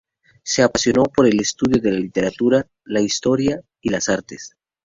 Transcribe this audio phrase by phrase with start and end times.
[0.41, 4.57] Se apasionó por el estudio de la literatura, la historia y las artes.